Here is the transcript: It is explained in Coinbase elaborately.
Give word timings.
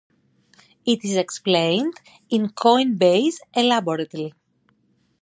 It 0.83 1.05
is 1.05 1.15
explained 1.15 2.01
in 2.31 2.47
Coinbase 2.49 3.35
elaborately. 3.53 4.33